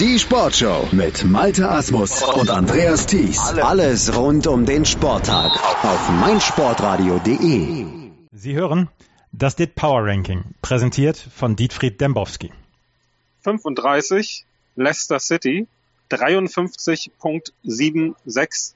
Die 0.00 0.18
Sportshow 0.18 0.88
mit 0.90 1.24
Malte 1.24 1.70
Asmus 1.70 2.20
und 2.20 2.50
Andreas 2.50 3.06
Thies. 3.06 3.38
Alles 3.38 4.16
rund 4.16 4.48
um 4.48 4.66
den 4.66 4.84
Sporttag 4.84 5.52
auf 5.84 6.10
meinsportradio.de. 6.10 7.86
Sie 8.32 8.54
hören 8.54 8.88
das 9.30 9.54
DIT 9.54 9.76
Power 9.76 10.04
Ranking, 10.04 10.46
präsentiert 10.62 11.16
von 11.16 11.54
Dietfried 11.54 12.00
Dembowski. 12.00 12.50
35 13.42 14.44
Leicester 14.74 15.20
City, 15.20 15.68
53.76, 16.10 18.72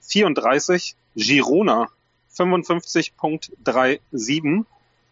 34 0.00 0.96
Girona, 1.14 1.86
55.37, 2.36 4.64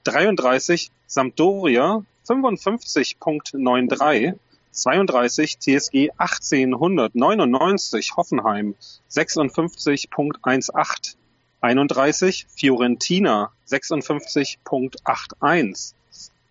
33 0.03 0.91
Sampdoria, 1.07 2.03
55.93, 2.27 4.35
32 4.75 5.59
TSG 5.59 6.11
1899 6.19 8.17
Hoffenheim 8.17 8.75
56.18 9.11 11.17
31 11.61 12.47
Fiorentina 12.49 13.51
56.81 13.69 15.95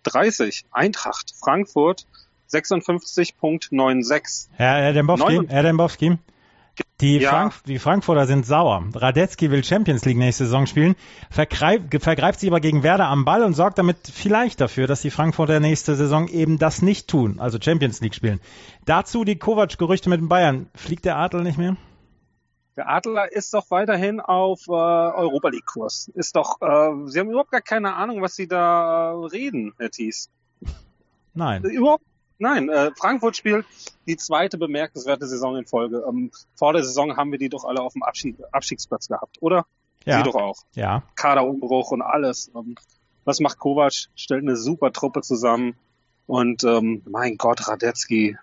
30 0.02 0.64
Eintracht 0.72 1.32
Frankfurt 1.38 2.06
56.96 2.50 4.48
Herr, 4.56 4.82
Herr 4.82 4.92
Dembowski, 4.92 5.40
Herr 5.48 5.62
Dembowski, 5.62 6.18
die, 7.00 7.18
Ja. 7.18 7.30
Frank 7.30 7.54
die 7.66 7.78
Frankfurter 7.78 8.26
sind 8.26 8.46
sauer. 8.46 8.84
Radetzky 8.94 9.50
will 9.50 9.64
Champions 9.64 10.04
League 10.04 10.16
nächste 10.16 10.44
Saison 10.44 10.66
spielen, 10.66 10.94
vergreif 11.30 11.82
vergreift 12.00 12.40
sich 12.40 12.48
aber 12.48 12.60
gegen 12.60 12.82
Werder 12.82 13.08
am 13.08 13.24
Ball 13.24 13.42
und 13.42 13.54
sorgt 13.54 13.78
damit 13.78 13.98
vielleicht 14.02 14.60
dafür, 14.60 14.86
dass 14.86 15.02
die 15.02 15.10
Frankfurter 15.10 15.60
nächste 15.60 15.96
Saison 15.96 16.28
eben 16.28 16.58
das 16.58 16.82
nicht 16.82 17.08
tun, 17.08 17.40
also 17.40 17.58
Champions 17.60 18.00
League 18.00 18.14
spielen. 18.14 18.40
Dazu 18.84 19.24
die 19.24 19.36
Kovac-Gerüchte 19.36 20.08
mit 20.08 20.20
den 20.20 20.28
Bayern. 20.28 20.68
Fliegt 20.74 21.04
der 21.04 21.16
Adler 21.16 21.42
nicht 21.42 21.58
mehr? 21.58 21.76
Der 22.76 22.88
Adler 22.88 23.30
ist 23.30 23.54
doch 23.54 23.70
weiterhin 23.70 24.20
auf 24.20 24.66
äh, 24.66 24.72
Europa 24.72 25.48
League 25.48 25.66
Kurs. 25.66 26.10
Ist 26.14 26.34
doch, 26.34 26.60
äh, 26.60 27.08
Sie 27.08 27.20
haben 27.20 27.30
überhaupt 27.30 27.52
gar 27.52 27.60
keine 27.60 27.94
Ahnung, 27.94 28.20
was 28.20 28.34
Sie 28.34 28.48
da 28.48 29.12
äh, 29.12 29.26
reden, 29.26 29.74
Herr 29.78 29.90
Thies. 29.90 30.28
Nein. 31.34 31.62
Überhaupt, 31.64 32.04
nein, 32.38 32.68
äh, 32.68 32.90
Frankfurt 32.96 33.36
spielt 33.36 33.66
die 34.06 34.16
zweite 34.16 34.58
bemerkenswerte 34.58 35.26
Saison 35.26 35.56
in 35.56 35.66
Folge. 35.66 36.04
Ähm, 36.08 36.30
vor 36.54 36.72
der 36.72 36.84
Saison 36.84 37.16
haben 37.16 37.32
wir 37.32 37.38
die 37.38 37.48
doch 37.48 37.64
alle 37.64 37.80
auf 37.80 37.92
dem 37.92 38.02
Abschied, 38.02 38.36
Abstiegsplatz 38.52 39.08
gehabt, 39.08 39.38
oder? 39.40 39.66
Ja. 40.04 40.18
Sie 40.18 40.22
doch 40.24 40.34
auch. 40.34 40.58
Ja. 40.74 41.02
Kaderumbruch 41.16 41.90
und 41.90 42.02
alles. 42.02 42.50
Ähm, 42.54 42.74
was 43.24 43.40
macht 43.40 43.58
Kovac? 43.58 43.92
Stellt 44.14 44.42
eine 44.42 44.56
super 44.56 44.92
Truppe 44.92 45.22
zusammen. 45.22 45.76
Und 46.26 46.64
ähm, 46.64 47.02
mein 47.06 47.36
Gott, 47.36 47.68
Radetzky, 47.68 48.36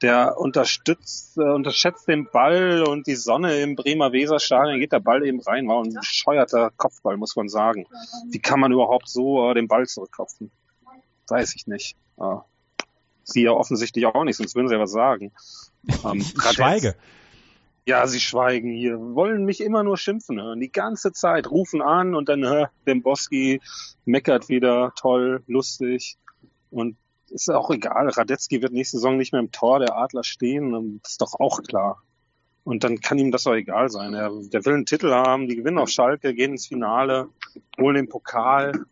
der 0.00 0.38
unterstützt, 0.38 1.38
äh, 1.38 1.42
unterschätzt 1.42 2.08
den 2.08 2.28
Ball 2.30 2.82
und 2.82 3.06
die 3.06 3.14
Sonne 3.14 3.60
im 3.60 3.76
Bremer 3.76 4.12
Weserstadion, 4.12 4.80
geht 4.80 4.92
der 4.92 5.00
Ball 5.00 5.24
eben 5.24 5.40
rein, 5.40 5.68
war 5.68 5.82
ein 5.82 5.94
bescheuerter 5.94 6.70
Kopfball, 6.76 7.16
muss 7.16 7.36
man 7.36 7.48
sagen. 7.48 7.86
Wie 8.30 8.40
kann 8.40 8.60
man 8.60 8.72
überhaupt 8.72 9.08
so 9.08 9.48
äh, 9.50 9.54
den 9.54 9.68
Ball 9.68 9.86
zurückkopfen? 9.86 10.50
Weiß 11.28 11.54
ich 11.54 11.66
nicht. 11.66 11.96
Äh, 12.18 12.36
sie 13.24 13.42
ja 13.42 13.52
offensichtlich 13.52 14.06
auch 14.06 14.24
nicht, 14.24 14.36
sonst 14.36 14.54
würden 14.54 14.68
sie 14.68 14.74
ja 14.74 14.80
was 14.80 14.92
sagen. 14.92 15.32
Ähm, 16.04 16.22
schweige. 16.22 16.94
ja, 17.86 18.06
sie 18.06 18.20
schweigen 18.20 18.70
hier, 18.70 19.00
wollen 19.00 19.44
mich 19.44 19.60
immer 19.60 19.82
nur 19.82 19.96
schimpfen 19.96 20.40
hören, 20.40 20.60
die 20.60 20.70
ganze 20.70 21.12
Zeit, 21.12 21.50
rufen 21.50 21.82
an 21.82 22.14
und 22.14 22.28
dann, 22.28 22.44
hör, 22.44 22.70
Demboski 22.86 23.60
meckert 24.04 24.48
wieder, 24.48 24.92
toll, 24.94 25.42
lustig 25.48 26.18
und 26.70 26.96
ist 27.30 27.50
auch 27.50 27.72
egal, 27.72 28.10
Radetzky 28.10 28.62
wird 28.62 28.72
nächste 28.72 28.98
Saison 28.98 29.16
nicht 29.16 29.32
mehr 29.32 29.40
im 29.40 29.50
Tor 29.50 29.80
der 29.80 29.96
Adler 29.96 30.22
stehen, 30.22 31.00
ist 31.04 31.20
doch 31.20 31.40
auch 31.40 31.60
klar. 31.64 32.00
Und 32.62 32.84
dann 32.84 33.00
kann 33.00 33.18
ihm 33.18 33.32
das 33.32 33.48
auch 33.48 33.54
egal 33.54 33.88
sein. 33.88 34.14
Er, 34.14 34.30
der 34.30 34.64
will 34.64 34.74
einen 34.74 34.86
Titel 34.86 35.10
haben, 35.10 35.48
die 35.48 35.56
gewinnen 35.56 35.78
auf 35.78 35.88
Schalke, 35.88 36.32
gehen 36.32 36.52
ins 36.52 36.68
Finale, 36.68 37.28
holen 37.76 37.96
den 37.96 38.08
Pokal 38.08 38.84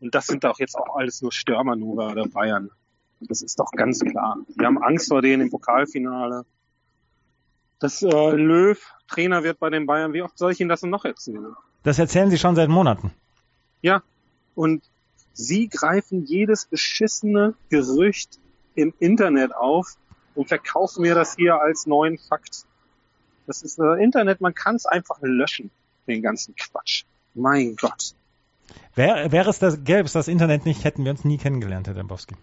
und 0.00 0.14
das 0.14 0.26
sind 0.26 0.44
auch 0.44 0.58
jetzt 0.58 0.76
auch 0.76 0.96
alles 0.96 1.22
nur 1.22 1.32
Störmanöver 1.32 2.14
der 2.14 2.26
Bayern. 2.26 2.70
Das 3.20 3.42
ist 3.42 3.58
doch 3.58 3.70
ganz 3.72 4.00
klar. 4.00 4.38
Wir 4.56 4.66
haben 4.66 4.82
Angst 4.82 5.08
vor 5.08 5.22
denen 5.22 5.42
im 5.42 5.50
Pokalfinale 5.50 6.44
dass 7.78 8.02
äh, 8.02 8.30
Löw 8.30 8.78
Trainer 9.08 9.42
wird 9.42 9.58
bei 9.58 9.70
den 9.70 9.86
Bayern. 9.86 10.12
Wie 10.12 10.22
oft 10.22 10.36
soll 10.36 10.52
ich 10.52 10.60
Ihnen 10.60 10.68
das 10.68 10.80
denn 10.80 10.90
noch 10.90 11.04
erzählen? 11.04 11.54
Das 11.82 11.98
erzählen 11.98 12.30
Sie 12.30 12.38
schon 12.38 12.56
seit 12.56 12.68
Monaten. 12.68 13.12
Ja, 13.82 14.02
und 14.54 14.82
Sie 15.32 15.68
greifen 15.68 16.24
jedes 16.24 16.66
beschissene 16.66 17.54
Gerücht 17.68 18.38
im 18.74 18.92
Internet 18.98 19.54
auf 19.54 19.96
und 20.34 20.48
verkaufen 20.48 21.02
mir 21.02 21.14
das 21.14 21.36
hier 21.36 21.60
als 21.60 21.86
neuen 21.86 22.18
Fakt. 22.18 22.64
Das 23.46 23.62
ist 23.62 23.78
äh, 23.78 24.02
Internet, 24.02 24.40
man 24.40 24.54
kann 24.54 24.76
es 24.76 24.84
einfach 24.84 25.18
löschen, 25.22 25.70
den 26.06 26.22
ganzen 26.22 26.54
Quatsch. 26.56 27.04
Mein 27.34 27.76
Gott. 27.76 28.14
Wäre, 28.94 29.30
wäre 29.32 29.48
es 29.48 29.58
das, 29.58 29.84
gäbe 29.84 30.02
es 30.02 30.12
das 30.12 30.28
Internet 30.28 30.66
nicht, 30.66 30.84
hätten 30.84 31.04
wir 31.04 31.12
uns 31.12 31.24
nie 31.24 31.38
kennengelernt, 31.38 31.86
Herr 31.86 31.94
Dembowski. 31.94 32.34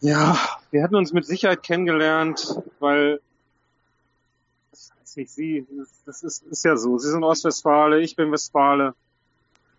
Ja, 0.00 0.38
wir 0.70 0.82
hätten 0.82 0.96
uns 0.96 1.12
mit 1.12 1.24
Sicherheit 1.24 1.62
kennengelernt, 1.62 2.60
weil 2.78 3.20
das 4.70 4.92
weiß 5.00 5.16
nicht 5.16 5.30
Sie, 5.30 5.66
das 6.04 6.22
ist, 6.22 6.42
ist 6.42 6.64
ja 6.64 6.76
so. 6.76 6.98
Sie 6.98 7.10
sind 7.10 7.24
Ostwestfale, 7.24 8.00
ich 8.00 8.16
bin 8.16 8.30
Westfale. 8.32 8.94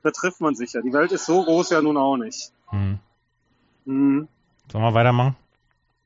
Da 0.02 0.12
trifft 0.12 0.42
man 0.42 0.56
sich 0.56 0.74
ja. 0.74 0.82
Die 0.82 0.94
Welt 0.94 1.12
ist 1.12 1.26
so 1.26 1.44
groß 1.44 1.72
ja 1.72 1.82
nun 1.82 1.98
auch 1.98 2.18
nicht. 2.18 2.52
Hm. 2.68 3.00
Hm. 3.86 4.28
Sollen 4.72 4.84
wir 4.84 4.94
weitermachen? 4.94 5.36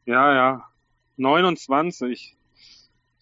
Ja, 0.06 0.34
ja. 0.34 0.70
29. 1.18 2.36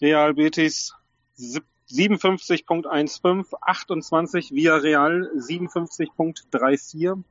Real 0.02 0.34
Betis 0.36 0.94
sieb- 1.34 1.66
57.15, 1.90 3.56
28 3.62 4.52
Villarreal 4.52 5.32
57.34, 5.38 7.24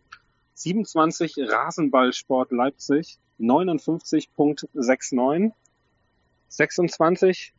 27 0.55 1.35
Rasenballsport 1.39 2.53
Leipzig 2.53 3.19
59.69, 3.41 5.53
26 6.49 7.53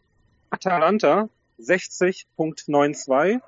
Atalanta 0.49 1.29
60.92, 1.59 3.41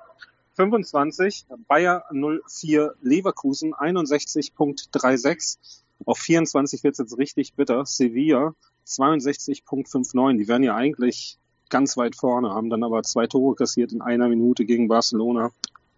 25 0.54 1.46
Bayer 1.68 2.04
04 2.10 2.94
Leverkusen 3.00 3.74
61.36, 3.74 5.58
auf 6.06 6.18
24 6.18 6.82
wird 6.82 6.94
es 6.94 6.98
jetzt 6.98 7.18
richtig 7.18 7.54
bitter, 7.54 7.86
Sevilla 7.86 8.54
62.59, 8.86 10.38
die 10.38 10.48
wären 10.48 10.62
ja 10.62 10.74
eigentlich 10.74 11.38
ganz 11.68 11.96
weit 11.96 12.16
vorne, 12.16 12.50
haben 12.50 12.68
dann 12.68 12.82
aber 12.82 13.02
zwei 13.02 13.26
Tore 13.26 13.54
kassiert 13.54 13.92
in 13.92 14.02
einer 14.02 14.28
Minute 14.28 14.64
gegen 14.64 14.88
Barcelona. 14.88 15.52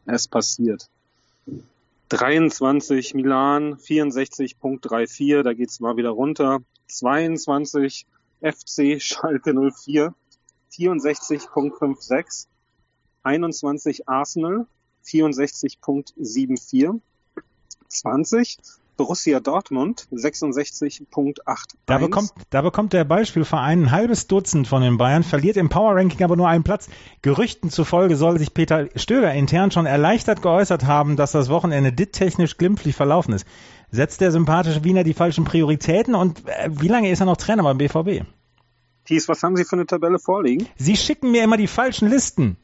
Es 0.04 0.28
passiert. 0.28 0.90
23 2.12 3.14
Milan 3.14 3.76
64.34, 3.78 5.42
da 5.42 5.54
geht's 5.54 5.80
mal 5.80 5.96
wieder 5.96 6.10
runter. 6.10 6.60
22 6.88 8.06
FC 8.42 9.00
Schalke 9.00 9.54
04 9.54 10.14
64.56. 10.70 12.48
21 13.22 14.06
Arsenal 14.06 14.66
64.74. 15.06 17.00
20 17.88 18.58
Borussia 18.96 19.40
Dortmund 19.40 20.06
66.81. 20.12 21.74
Da 21.86 21.98
bekommt, 21.98 22.30
da 22.50 22.62
bekommt 22.62 22.92
der 22.92 23.04
Beispielverein 23.04 23.84
ein 23.84 23.90
halbes 23.90 24.26
Dutzend 24.26 24.68
von 24.68 24.82
den 24.82 24.98
Bayern, 24.98 25.22
verliert 25.22 25.56
im 25.56 25.68
Power 25.68 25.96
Ranking 25.96 26.22
aber 26.22 26.36
nur 26.36 26.48
einen 26.48 26.64
Platz. 26.64 26.88
Gerüchten 27.22 27.70
zufolge 27.70 28.16
soll 28.16 28.38
sich 28.38 28.54
Peter 28.54 28.88
Stöger 28.96 29.32
intern 29.32 29.70
schon 29.70 29.86
erleichtert 29.86 30.42
geäußert 30.42 30.84
haben, 30.84 31.16
dass 31.16 31.32
das 31.32 31.48
Wochenende 31.48 31.92
dit-technisch 31.92 32.58
glimpflich 32.58 32.94
verlaufen 32.94 33.34
ist. 33.34 33.46
Setzt 33.90 34.20
der 34.20 34.30
sympathische 34.30 34.84
Wiener 34.84 35.04
die 35.04 35.14
falschen 35.14 35.44
Prioritäten 35.44 36.14
und 36.14 36.46
äh, 36.46 36.70
wie 36.70 36.88
lange 36.88 37.10
ist 37.10 37.20
er 37.20 37.26
noch 37.26 37.36
Trainer 37.36 37.62
beim 37.62 37.78
BVB? 37.78 38.26
Thies, 39.04 39.28
was 39.28 39.42
haben 39.42 39.56
Sie 39.56 39.64
für 39.64 39.76
eine 39.76 39.86
Tabelle 39.86 40.18
vorliegen? 40.18 40.68
Sie 40.76 40.96
schicken 40.96 41.30
mir 41.30 41.42
immer 41.42 41.56
die 41.56 41.66
falschen 41.66 42.08
Listen. 42.08 42.56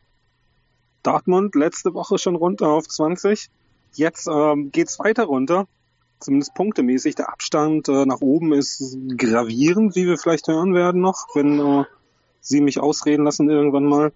Dortmund 1.02 1.54
letzte 1.54 1.94
Woche 1.94 2.18
schon 2.18 2.36
runter 2.36 2.68
auf 2.68 2.86
20. 2.86 3.50
Jetzt 3.94 4.28
ähm, 4.28 4.70
geht's 4.70 4.98
weiter 4.98 5.24
runter. 5.24 5.66
Zumindest 6.20 6.54
punktemäßig. 6.54 7.14
Der 7.14 7.28
Abstand 7.32 7.88
äh, 7.88 8.04
nach 8.04 8.20
oben 8.20 8.52
ist 8.52 8.96
gravierend, 9.16 9.94
wie 9.94 10.06
wir 10.06 10.18
vielleicht 10.18 10.48
hören 10.48 10.74
werden 10.74 11.00
noch, 11.00 11.28
wenn 11.34 11.58
äh, 11.60 11.84
Sie 12.40 12.60
mich 12.60 12.80
ausreden 12.80 13.24
lassen 13.24 13.48
irgendwann 13.48 13.84
mal. 13.84 14.12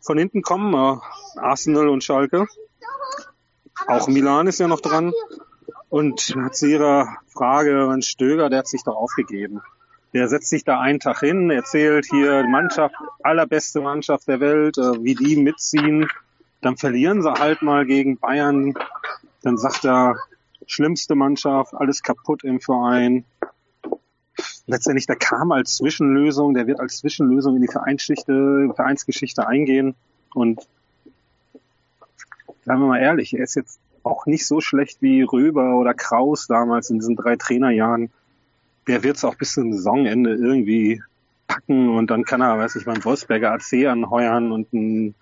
Von 0.00 0.18
hinten 0.18 0.42
kommen 0.42 0.72
äh, 0.74 1.38
Arsenal 1.38 1.88
und 1.88 2.04
Schalke. 2.04 2.46
Auch 3.86 4.08
Milan 4.08 4.46
ist 4.46 4.60
ja 4.60 4.68
noch 4.68 4.80
dran. 4.80 5.12
Und 5.88 6.34
zu 6.52 6.66
Ihrer 6.66 7.16
Frage, 7.28 7.86
mein 7.88 8.02
Stöger, 8.02 8.48
der 8.48 8.60
hat 8.60 8.68
sich 8.68 8.82
doch 8.82 8.96
aufgegeben. 8.96 9.62
Der 10.14 10.28
setzt 10.28 10.48
sich 10.48 10.64
da 10.64 10.80
einen 10.80 11.00
Tag 11.00 11.20
hin, 11.20 11.50
erzählt 11.50 12.06
hier 12.06 12.44
Mannschaft, 12.44 12.94
allerbeste 13.22 13.80
Mannschaft 13.80 14.26
der 14.28 14.40
Welt, 14.40 14.78
äh, 14.78 15.02
wie 15.02 15.14
die 15.14 15.36
mitziehen. 15.36 16.08
Dann 16.62 16.76
verlieren 16.76 17.22
sie 17.22 17.32
halt 17.32 17.62
mal 17.62 17.84
gegen 17.84 18.18
Bayern. 18.18 18.74
Dann 19.42 19.58
sagt 19.58 19.84
er, 19.84 20.16
schlimmste 20.66 21.14
Mannschaft, 21.14 21.74
alles 21.74 22.02
kaputt 22.02 22.44
im 22.44 22.60
Verein. 22.60 23.24
letztendlich, 24.66 25.06
der 25.06 25.16
kam 25.16 25.52
als 25.52 25.76
Zwischenlösung, 25.76 26.54
der 26.54 26.66
wird 26.66 26.80
als 26.80 26.98
Zwischenlösung 26.98 27.56
in 27.56 27.62
die 27.62 27.68
Vereinsgeschichte, 27.68 29.46
eingehen. 29.46 29.94
Und 30.34 30.66
sagen 32.64 32.80
wir 32.80 32.86
mal 32.88 33.00
ehrlich, 33.00 33.32
er 33.34 33.44
ist 33.44 33.54
jetzt 33.54 33.78
auch 34.02 34.26
nicht 34.26 34.46
so 34.46 34.60
schlecht 34.60 35.02
wie 35.02 35.22
Röber 35.22 35.76
oder 35.76 35.94
Kraus 35.94 36.46
damals 36.46 36.90
in 36.90 36.98
diesen 36.98 37.16
drei 37.16 37.36
Trainerjahren. 37.36 38.10
Der 38.86 39.02
wird 39.02 39.16
es 39.16 39.24
auch 39.24 39.36
bis 39.36 39.54
zum 39.54 39.72
Saisonende 39.72 40.34
irgendwie 40.34 41.02
packen 41.48 41.88
und 41.88 42.10
dann 42.10 42.24
kann 42.24 42.40
er, 42.40 42.58
weiß 42.58 42.76
ich, 42.76 42.84
beim 42.84 43.04
Wolfsberger 43.04 43.52
AC 43.52 43.86
anheuern 43.86 44.52
und 44.52 44.72
ein 44.72 45.14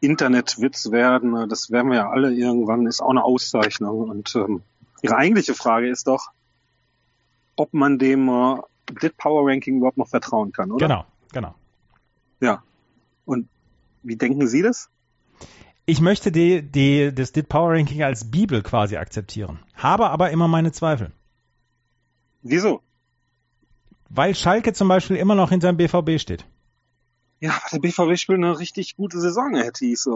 Internetwitz 0.00 0.90
werden. 0.90 1.48
Das 1.48 1.70
werden 1.70 1.90
wir 1.90 1.98
ja 1.98 2.10
alle 2.10 2.32
irgendwann, 2.32 2.86
ist 2.86 3.00
auch 3.00 3.10
eine 3.10 3.24
Auszeichnung. 3.24 4.10
Und 4.10 4.34
ähm, 4.36 4.62
Ihre 5.02 5.16
eigentliche 5.16 5.54
Frage 5.54 5.88
ist 5.88 6.06
doch, 6.06 6.30
ob 7.56 7.74
man 7.74 7.98
dem 7.98 8.28
äh, 8.28 8.56
DIT 9.02 9.16
Power 9.16 9.50
Ranking 9.50 9.78
überhaupt 9.78 9.98
noch 9.98 10.08
vertrauen 10.08 10.52
kann, 10.52 10.70
oder? 10.70 10.86
Genau, 10.86 11.04
genau. 11.32 11.54
Ja. 12.40 12.62
Und 13.24 13.48
wie 14.02 14.16
denken 14.16 14.46
Sie 14.46 14.62
das? 14.62 14.88
Ich 15.86 16.00
möchte 16.00 16.32
die, 16.32 16.62
die, 16.62 17.14
das 17.14 17.32
DIT 17.32 17.48
Power 17.48 17.72
Ranking 17.72 18.02
als 18.02 18.30
Bibel 18.30 18.62
quasi 18.62 18.96
akzeptieren, 18.96 19.58
habe 19.74 20.08
aber 20.10 20.30
immer 20.30 20.48
meine 20.48 20.72
Zweifel. 20.72 21.12
Wieso? 22.42 22.82
Weil 24.08 24.34
Schalke 24.34 24.72
zum 24.72 24.88
Beispiel 24.88 25.16
immer 25.16 25.34
noch 25.34 25.50
hinter 25.50 25.72
dem 25.72 25.76
BVB 25.76 26.20
steht. 26.20 26.46
Ja, 27.44 27.60
der 27.70 27.78
BVB 27.78 28.16
spielt 28.16 28.38
eine 28.38 28.58
richtig 28.58 28.96
gute 28.96 29.20
Saison, 29.20 29.54
Herr 29.54 29.70
Thies. 29.70 30.08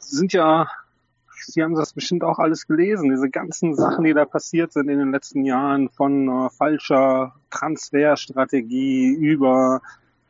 Sind 0.00 0.32
ja 0.32 0.66
Sie 1.46 1.62
haben 1.62 1.76
das 1.76 1.92
bestimmt 1.92 2.24
auch 2.24 2.40
alles 2.40 2.66
gelesen, 2.66 3.08
diese 3.10 3.30
ganzen 3.30 3.76
Sachen, 3.76 4.02
die 4.02 4.14
da 4.14 4.24
passiert 4.24 4.72
sind 4.72 4.88
in 4.88 4.98
den 4.98 5.12
letzten 5.12 5.44
Jahren, 5.44 5.90
von 5.90 6.28
äh, 6.28 6.50
falscher 6.50 7.36
Transferstrategie 7.50 9.12
über 9.12 9.80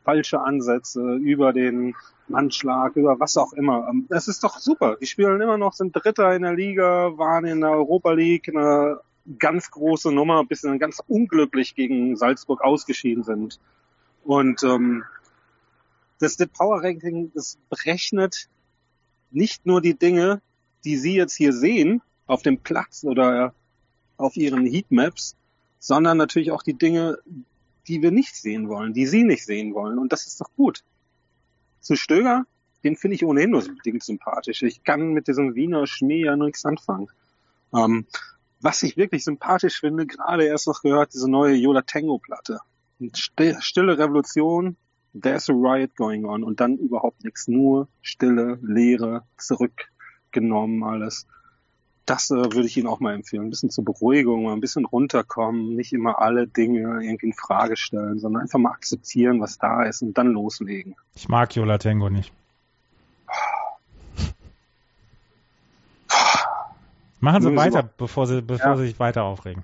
falsche 0.03 0.41
Ansätze, 0.41 1.15
über 1.15 1.53
den 1.53 1.95
Anschlag, 2.31 2.95
über 2.97 3.19
was 3.19 3.35
auch 3.37 3.53
immer. 3.53 3.87
Ähm, 3.89 4.05
das 4.07 4.27
ist 4.27 4.43
doch 4.43 4.59
super. 4.59 4.97
Die 5.01 5.07
spielen 5.07 5.41
immer 5.41 5.57
noch, 5.57 5.73
sind 5.73 5.95
Dritter 5.95 6.35
in 6.35 6.43
der 6.43 6.53
Liga, 6.53 7.17
waren 7.17 7.45
in 7.45 7.61
der 7.61 7.71
Europa 7.71 8.11
League 8.11 8.47
eine 8.49 8.99
ganz 9.39 9.71
große 9.71 10.11
Nummer, 10.11 10.45
bis 10.45 10.61
sie 10.61 10.67
dann 10.67 10.77
ganz 10.77 11.01
unglücklich 11.07 11.73
gegen 11.73 12.15
Salzburg 12.15 12.61
ausgeschieden 12.61 13.23
sind. 13.23 13.59
Und 14.23 14.61
ähm, 14.61 15.03
das 16.19 16.37
Dit 16.37 16.53
Power 16.53 16.83
Ranking, 16.83 17.31
das 17.33 17.57
berechnet 17.69 18.49
nicht 19.31 19.65
nur 19.65 19.81
die 19.81 19.97
Dinge, 19.97 20.41
die 20.83 20.97
Sie 20.97 21.15
jetzt 21.15 21.35
hier 21.35 21.53
sehen 21.53 22.01
auf 22.27 22.41
dem 22.41 22.59
Platz 22.59 23.03
oder 23.03 23.53
auf 24.17 24.37
Ihren 24.37 24.65
Heatmaps, 24.65 25.35
sondern 25.79 26.17
natürlich 26.17 26.51
auch 26.51 26.63
die 26.63 26.77
Dinge, 26.77 27.17
die 27.87 28.01
wir 28.01 28.11
nicht 28.11 28.35
sehen 28.35 28.69
wollen, 28.69 28.93
die 28.93 29.05
Sie 29.05 29.23
nicht 29.23 29.45
sehen 29.45 29.73
wollen. 29.73 29.99
Und 29.99 30.11
das 30.11 30.25
ist 30.25 30.39
doch 30.41 30.49
gut. 30.55 30.83
Zu 31.81 31.95
Stöger, 31.95 32.45
den 32.83 32.95
finde 32.95 33.15
ich 33.15 33.25
ohnehin 33.25 33.51
nur 33.51 33.61
so 33.61 33.73
bedingt 33.73 34.03
sympathisch. 34.03 34.63
Ich 34.63 34.83
kann 34.83 35.13
mit 35.13 35.27
diesem 35.27 35.55
Wiener 35.55 35.85
Schmäh 35.85 36.23
ja 36.23 36.35
nichts 36.35 36.65
anfangen. 36.65 37.07
Ähm, 37.73 38.05
was 38.61 38.81
ich 38.83 38.97
wirklich 38.97 39.23
sympathisch 39.23 39.79
finde, 39.79 40.07
gerade 40.07 40.45
erst 40.45 40.67
noch 40.67 40.81
gehört, 40.81 41.13
diese 41.13 41.29
neue 41.29 41.55
Yola 41.55 41.81
Tango 41.81 42.17
Platte. 42.17 42.59
Stille 43.13 43.97
Revolution, 43.97 44.77
there's 45.19 45.49
a 45.49 45.53
riot 45.53 45.95
going 45.95 46.25
on 46.25 46.43
und 46.43 46.59
dann 46.59 46.77
überhaupt 46.77 47.23
nichts, 47.23 47.47
nur 47.47 47.87
Stille, 48.01 48.59
Leere, 48.61 49.23
zurück 49.37 49.89
genommen 50.31 50.83
alles. 50.83 51.25
Das 52.05 52.29
äh, 52.29 52.35
würde 52.35 52.65
ich 52.65 52.77
Ihnen 52.77 52.87
auch 52.87 52.99
mal 52.99 53.15
empfehlen. 53.15 53.45
Ein 53.45 53.49
bisschen 53.49 53.71
zur 53.71 53.83
Beruhigung, 53.83 54.43
mal 54.43 54.53
ein 54.53 54.59
bisschen 54.59 54.85
runterkommen, 54.85 55.75
nicht 55.75 55.91
immer 55.91 56.19
alle 56.19 56.47
Dinge 56.47 57.03
irgendwie 57.03 57.27
in 57.27 57.33
Frage 57.33 57.77
stellen, 57.77 58.19
sondern 58.19 58.43
einfach 58.43 58.59
mal 58.59 58.71
akzeptieren, 58.71 59.41
was 59.41 59.57
da 59.57 59.83
ist 59.83 60.03
und 60.03 60.15
dann 60.17 60.27
loslegen. 60.27 60.95
Ich 61.15 61.27
mag 61.29 61.55
Yola 61.55 61.79
Tango 61.79 62.09
nicht. 62.09 62.31
Machen 67.19 67.41
Sie 67.41 67.55
weiter, 67.55 67.81
bevor 67.81 68.27
Sie, 68.27 68.43
bevor 68.43 68.71
ja. 68.71 68.77
Sie 68.77 68.87
sich 68.87 68.99
weiter 68.99 69.23
aufregen. 69.23 69.63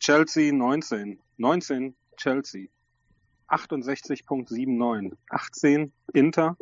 Chelsea 0.00 0.50
19. 0.52 1.18
19 1.36 1.94
Chelsea. 2.16 2.68
68.79. 3.48 5.12
18 5.30 5.92
Inter. 6.12 6.56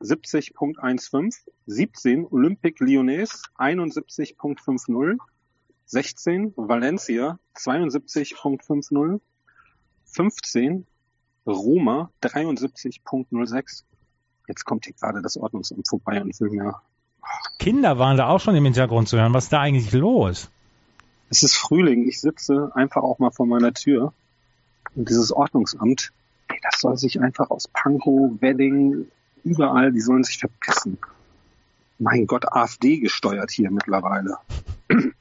70.15, 0.00 1.46
17 1.66 2.26
Olympique 2.30 2.84
Lyonnais 2.84 3.42
71.50, 3.58 5.18
16 5.86 6.52
Valencia 6.56 7.38
72.50, 7.56 9.20
15 10.04 10.86
Roma 11.46 12.10
73.06. 12.22 13.84
Jetzt 14.48 14.64
kommt 14.64 14.84
hier 14.84 14.94
gerade 14.94 15.22
das 15.22 15.36
Ordnungsamt 15.36 15.88
vorbei 15.88 16.22
und 16.22 16.38
will 16.40 16.50
mir. 16.50 16.74
Kinder 17.58 17.98
waren 17.98 18.16
da 18.16 18.28
auch 18.28 18.40
schon 18.40 18.54
im 18.54 18.64
Hintergrund 18.64 19.08
zu 19.08 19.18
hören. 19.18 19.34
Was 19.34 19.44
ist 19.44 19.52
da 19.52 19.60
eigentlich 19.60 19.92
los? 19.92 20.50
Es 21.30 21.42
ist 21.42 21.56
Frühling. 21.56 22.06
Ich 22.06 22.20
sitze 22.20 22.70
einfach 22.74 23.02
auch 23.02 23.18
mal 23.18 23.30
vor 23.30 23.46
meiner 23.46 23.72
Tür. 23.72 24.12
Und 24.94 25.08
dieses 25.08 25.32
Ordnungsamt, 25.32 26.12
das 26.62 26.80
soll 26.80 26.96
sich 26.96 27.20
einfach 27.20 27.50
aus 27.50 27.68
Pankow, 27.68 28.32
Wedding, 28.40 29.06
überall, 29.44 29.92
die 29.92 30.00
sollen 30.00 30.24
sich 30.24 30.38
verpissen. 30.38 30.98
Mein 31.98 32.26
Gott, 32.26 32.52
AfD 32.52 32.98
gesteuert 32.98 33.50
hier 33.50 33.70
mittlerweile. 33.70 34.36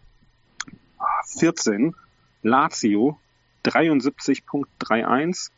14, 1.38 1.95
Lazio 2.44 3.18
73.31, 3.66 5.51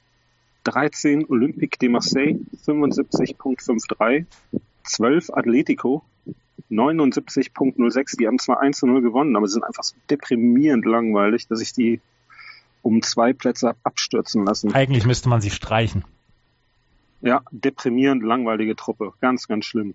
13 0.63 1.25
Olympique 1.29 1.77
de 1.79 1.89
Marseille 1.89 2.39
75.53, 2.65 4.25
12 4.83 5.29
Atletico 5.31 6.03
79.06. 6.69 8.17
Die 8.17 8.27
haben 8.27 8.39
zwar 8.39 8.59
1 8.59 8.77
zu 8.77 8.87
0 8.87 9.01
gewonnen, 9.01 9.35
aber 9.35 9.47
sind 9.47 9.63
einfach 9.63 9.83
so 9.83 9.95
deprimierend 10.09 10.85
langweilig, 10.85 11.47
dass 11.47 11.61
ich 11.61 11.73
die 11.73 12.01
um 12.87 13.01
zwei 13.01 13.33
Plätze 13.33 13.75
abstürzen 13.83 14.45
lassen. 14.45 14.73
Eigentlich 14.73 15.05
müsste 15.05 15.27
man 15.27 15.41
sie 15.41 15.49
streichen. 15.49 16.05
Ja, 17.19 17.41
deprimierend 17.51 18.23
langweilige 18.23 18.77
Truppe. 18.77 19.11
Ganz, 19.19 19.49
ganz 19.49 19.65
schlimm. 19.65 19.93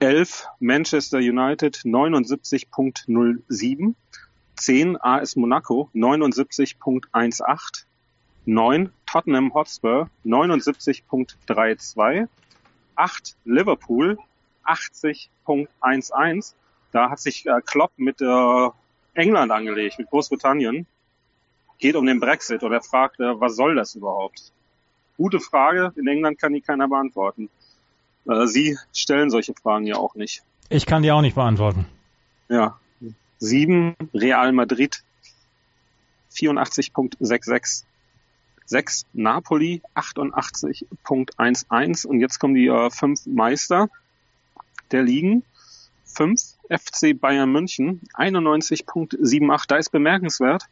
11 0.00 0.48
Manchester 0.58 1.18
United 1.18 1.76
79.07. 1.84 3.94
10 4.56 5.00
AS 5.00 5.36
Monaco 5.36 5.88
79.18. 5.94 7.84
9 8.44 8.90
Tottenham 9.06 9.54
Hotspur 9.54 10.10
79.32. 10.24 12.26
8 12.96 13.36
Liverpool 13.44 14.18
80.11. 14.64 16.54
Da 16.90 17.10
hat 17.10 17.20
sich 17.20 17.46
äh, 17.46 17.60
Klopp 17.64 17.92
mit 17.98 18.20
äh, 18.20 18.68
England 19.14 19.52
angelegt, 19.52 20.00
mit 20.00 20.10
Großbritannien. 20.10 20.88
Geht 21.78 21.94
um 21.94 22.06
den 22.06 22.20
Brexit 22.20 22.62
und 22.62 22.72
er 22.72 22.82
fragt, 22.82 23.18
was 23.18 23.56
soll 23.56 23.74
das 23.74 23.94
überhaupt? 23.94 24.52
Gute 25.16 25.40
Frage. 25.40 25.92
In 25.96 26.06
England 26.06 26.38
kann 26.38 26.52
die 26.52 26.60
keiner 26.60 26.88
beantworten. 26.88 27.48
Äh, 28.26 28.46
Sie 28.46 28.76
stellen 28.92 29.30
solche 29.30 29.54
Fragen 29.54 29.86
ja 29.86 29.96
auch 29.96 30.14
nicht. 30.14 30.42
Ich 30.68 30.86
kann 30.86 31.02
die 31.02 31.12
auch 31.12 31.22
nicht 31.22 31.34
beantworten. 31.34 31.86
Ja. 32.48 32.78
Sieben 33.38 33.94
Real 34.12 34.52
Madrid 34.52 35.02
84.66. 36.32 37.84
6 38.66 39.06
Napoli 39.14 39.80
88.11 39.94 42.06
und 42.06 42.20
jetzt 42.20 42.38
kommen 42.38 42.54
die 42.54 42.66
äh, 42.66 42.90
fünf 42.90 43.24
Meister 43.24 43.88
der 44.92 45.02
Ligen. 45.02 45.42
5 46.04 46.38
FC 46.68 47.18
Bayern 47.18 47.50
München 47.50 48.02
91.78. 48.14 49.64
Da 49.68 49.76
ist 49.76 49.90
bemerkenswert, 49.90 50.64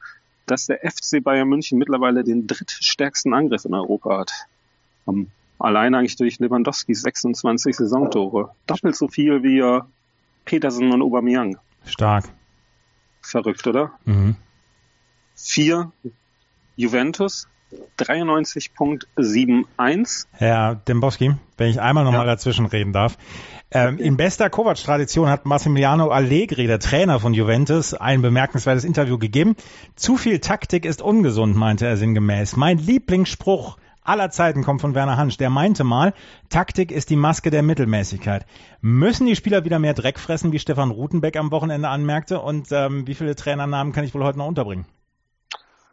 dass 0.46 0.66
der 0.66 0.78
FC 0.78 1.22
Bayern 1.22 1.48
München 1.48 1.78
mittlerweile 1.78 2.24
den 2.24 2.46
drittstärksten 2.46 3.34
Angriff 3.34 3.64
in 3.64 3.74
Europa 3.74 4.18
hat. 4.18 4.32
Um, 5.04 5.30
allein 5.58 5.94
eigentlich 5.94 6.16
durch 6.16 6.38
Lewandowskis 6.38 7.02
26 7.02 7.76
Saisontore. 7.76 8.54
Doppelt 8.66 8.96
so 8.96 9.08
viel 9.08 9.42
wie 9.42 9.62
uh, 9.62 9.82
Petersen 10.44 10.92
und 10.92 11.02
Aubameyang. 11.02 11.58
Stark. 11.84 12.28
Verrückt, 13.20 13.66
oder? 13.66 13.92
Mhm. 14.04 14.36
Vier 15.34 15.92
Juventus 16.76 17.48
93.71. 17.98 20.26
Herr 20.32 20.76
Dembowski, 20.76 21.34
wenn 21.56 21.70
ich 21.70 21.80
einmal 21.80 22.04
nochmal 22.04 22.26
ja. 22.26 22.32
dazwischen 22.32 22.66
reden 22.66 22.92
darf. 22.92 23.16
Ähm, 23.70 23.98
in 23.98 24.16
bester 24.16 24.48
Kovac-Tradition 24.48 25.28
hat 25.28 25.44
Massimiliano 25.44 26.08
Allegri, 26.08 26.68
der 26.68 26.78
Trainer 26.78 27.18
von 27.18 27.34
Juventus, 27.34 27.94
ein 27.94 28.22
bemerkenswertes 28.22 28.84
Interview 28.84 29.18
gegeben. 29.18 29.56
Zu 29.96 30.16
viel 30.16 30.38
Taktik 30.38 30.84
ist 30.84 31.02
ungesund, 31.02 31.56
meinte 31.56 31.86
er 31.86 31.96
sinngemäß. 31.96 32.54
Mein 32.56 32.78
Lieblingsspruch 32.78 33.76
aller 34.04 34.30
Zeiten 34.30 34.62
kommt 34.62 34.80
von 34.80 34.94
Werner 34.94 35.16
Hansch. 35.16 35.36
Der 35.36 35.50
meinte 35.50 35.82
mal, 35.82 36.14
Taktik 36.48 36.92
ist 36.92 37.10
die 37.10 37.16
Maske 37.16 37.50
der 37.50 37.64
Mittelmäßigkeit. 37.64 38.46
Müssen 38.80 39.26
die 39.26 39.34
Spieler 39.34 39.64
wieder 39.64 39.80
mehr 39.80 39.94
Dreck 39.94 40.20
fressen, 40.20 40.52
wie 40.52 40.60
Stefan 40.60 40.92
Rutenbeck 40.92 41.36
am 41.36 41.50
Wochenende 41.50 41.88
anmerkte? 41.88 42.40
Und 42.40 42.68
ähm, 42.70 43.08
wie 43.08 43.14
viele 43.14 43.34
Trainernamen 43.34 43.92
kann 43.92 44.04
ich 44.04 44.14
wohl 44.14 44.22
heute 44.22 44.38
noch 44.38 44.46
unterbringen? 44.46 44.86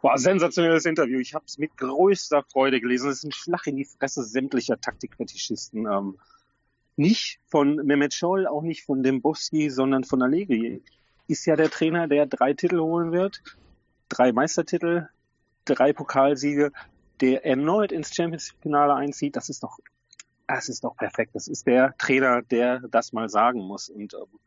Boah, 0.04 0.18
sensationelles 0.18 0.84
Interview. 0.84 1.18
Ich 1.18 1.32
habe 1.32 1.46
es 1.46 1.56
mit 1.56 1.78
größter 1.78 2.42
Freude 2.42 2.78
gelesen. 2.78 3.08
Es 3.08 3.20
ist 3.20 3.24
ein 3.24 3.32
Schlag 3.32 3.66
in 3.66 3.76
die 3.76 3.86
Fresse 3.86 4.22
sämtlicher 4.22 4.78
Taktikfetischisten. 4.78 5.86
Ähm, 5.86 6.18
nicht 6.96 7.40
von 7.46 7.76
Mehmet 7.76 8.12
Scholl, 8.12 8.46
auch 8.46 8.60
nicht 8.60 8.84
von 8.84 9.02
Dembowski, 9.02 9.70
sondern 9.70 10.04
von 10.04 10.20
Allegri. 10.20 10.82
Ist 11.26 11.46
ja 11.46 11.56
der 11.56 11.70
Trainer, 11.70 12.06
der 12.06 12.26
drei 12.26 12.52
Titel 12.52 12.80
holen 12.80 13.12
wird, 13.12 13.42
drei 14.10 14.30
Meistertitel, 14.30 15.08
drei 15.64 15.94
Pokalsiege, 15.94 16.70
der 17.22 17.46
erneut 17.46 17.90
ins 17.90 18.14
Champions-Finale 18.14 18.94
einzieht. 18.94 19.36
Das 19.36 19.48
ist 19.48 19.62
doch, 19.62 19.78
das 20.46 20.68
ist 20.68 20.84
doch 20.84 20.98
perfekt. 20.98 21.34
Das 21.34 21.48
ist 21.48 21.66
der 21.66 21.96
Trainer, 21.96 22.42
der 22.42 22.80
das 22.90 23.14
mal 23.14 23.30
sagen 23.30 23.60
muss. 23.60 23.88
Und 23.88 24.12
ähm, 24.12 24.38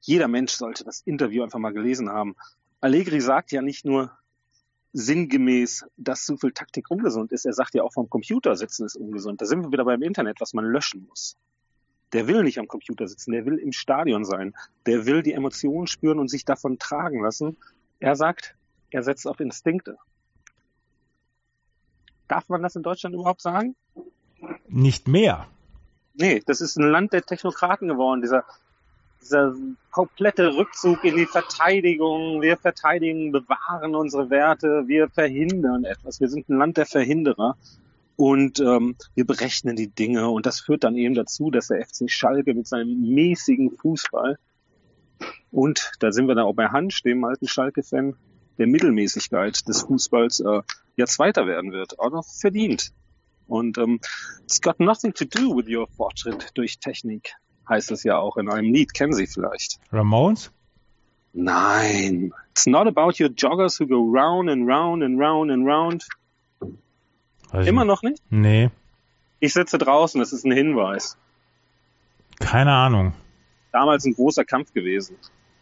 jeder 0.00 0.28
Mensch 0.28 0.52
sollte 0.52 0.82
das 0.82 1.02
Interview 1.02 1.42
einfach 1.42 1.58
mal 1.58 1.74
gelesen 1.74 2.08
haben. 2.08 2.36
Allegri 2.80 3.20
sagt 3.20 3.52
ja 3.52 3.60
nicht 3.60 3.84
nur, 3.84 4.10
sinngemäß, 4.92 5.86
dass 5.96 6.24
zu 6.24 6.36
viel 6.36 6.52
Taktik 6.52 6.90
ungesund 6.90 7.32
ist. 7.32 7.46
Er 7.46 7.52
sagt 7.52 7.74
ja 7.74 7.82
auch 7.82 7.92
vom 7.92 8.10
Computer 8.10 8.56
sitzen 8.56 8.84
ist 8.84 8.96
ungesund. 8.96 9.40
Da 9.40 9.46
sind 9.46 9.62
wir 9.62 9.72
wieder 9.72 9.84
beim 9.84 10.02
Internet, 10.02 10.40
was 10.40 10.52
man 10.52 10.64
löschen 10.64 11.06
muss. 11.08 11.36
Der 12.12 12.26
will 12.26 12.42
nicht 12.42 12.58
am 12.58 12.68
Computer 12.68 13.08
sitzen, 13.08 13.32
der 13.32 13.46
will 13.46 13.58
im 13.58 13.72
Stadion 13.72 14.24
sein. 14.24 14.54
Der 14.84 15.06
will 15.06 15.22
die 15.22 15.32
Emotionen 15.32 15.86
spüren 15.86 16.18
und 16.18 16.28
sich 16.28 16.44
davon 16.44 16.78
tragen 16.78 17.22
lassen. 17.22 17.56
Er 18.00 18.16
sagt, 18.16 18.54
er 18.90 19.02
setzt 19.02 19.26
auf 19.26 19.40
Instinkte. 19.40 19.96
Darf 22.28 22.48
man 22.48 22.62
das 22.62 22.76
in 22.76 22.82
Deutschland 22.82 23.14
überhaupt 23.14 23.40
sagen? 23.40 23.74
Nicht 24.68 25.08
mehr. 25.08 25.46
Nee, 26.14 26.42
das 26.44 26.60
ist 26.60 26.76
ein 26.76 26.88
Land 26.88 27.14
der 27.14 27.22
Technokraten 27.22 27.88
geworden. 27.88 28.20
Dieser 28.20 28.44
dieser 29.22 29.54
komplette 29.90 30.56
Rückzug 30.56 31.04
in 31.04 31.16
die 31.16 31.26
Verteidigung. 31.26 32.42
Wir 32.42 32.56
verteidigen, 32.56 33.32
bewahren 33.32 33.94
unsere 33.94 34.30
Werte, 34.30 34.84
wir 34.86 35.08
verhindern 35.08 35.84
etwas. 35.84 36.20
Wir 36.20 36.28
sind 36.28 36.48
ein 36.48 36.58
Land 36.58 36.76
der 36.76 36.86
Verhinderer 36.86 37.56
und 38.16 38.60
ähm, 38.60 38.96
wir 39.14 39.26
berechnen 39.26 39.76
die 39.76 39.88
Dinge 39.88 40.28
und 40.28 40.46
das 40.46 40.60
führt 40.60 40.84
dann 40.84 40.96
eben 40.96 41.14
dazu, 41.14 41.50
dass 41.50 41.68
der 41.68 41.84
FC 41.86 42.10
Schalke 42.10 42.54
mit 42.54 42.66
seinem 42.66 43.00
mäßigen 43.00 43.70
Fußball 43.70 44.36
und 45.50 45.92
da 46.00 46.12
sind 46.12 46.26
wir 46.26 46.34
dann 46.34 46.44
auch 46.44 46.54
bei 46.54 46.68
Hansch, 46.68 47.02
dem 47.02 47.24
alten 47.24 47.46
Schalke-Fan, 47.46 48.16
der 48.58 48.66
Mittelmäßigkeit 48.66 49.68
des 49.68 49.82
Fußballs 49.82 50.40
äh, 50.40 50.62
ja 50.96 51.06
Zweiter 51.06 51.46
werden 51.46 51.72
wird, 51.72 51.98
auch 51.98 52.10
noch 52.10 52.26
verdient. 52.26 52.92
Und 53.46 53.76
ähm, 53.78 54.00
it's 54.42 54.60
got 54.60 54.80
nothing 54.80 55.12
to 55.14 55.24
do 55.24 55.54
with 55.54 55.66
your 55.68 55.86
Fortschritt 55.88 56.50
durch 56.54 56.78
Technik 56.78 57.34
heißt 57.68 57.90
es 57.92 58.02
ja 58.04 58.18
auch 58.18 58.36
in 58.36 58.50
einem 58.50 58.72
Lied. 58.72 58.94
Kennen 58.94 59.12
Sie 59.12 59.26
vielleicht? 59.26 59.78
Ramones? 59.92 60.50
Nein. 61.32 62.32
It's 62.50 62.66
not 62.66 62.86
about 62.86 63.22
your 63.22 63.30
joggers 63.30 63.80
who 63.80 63.86
go 63.86 64.02
round 64.10 64.50
and 64.50 64.68
round 64.68 65.02
and 65.02 65.18
round 65.18 65.50
and 65.50 65.66
round. 65.66 66.06
Weiß 67.50 67.66
Immer 67.66 67.84
noch 67.84 68.02
nicht? 68.02 68.22
Nee, 68.30 68.70
Ich 69.40 69.52
sitze 69.54 69.76
draußen, 69.78 70.20
das 70.20 70.32
ist 70.32 70.44
ein 70.44 70.52
Hinweis. 70.52 71.16
keine 72.38 72.72
Ahnung. 72.72 73.12
Damals 73.72 74.04
ein 74.04 74.14
großer 74.14 74.44
Kampf 74.44 74.72
gewesen. 74.72 75.16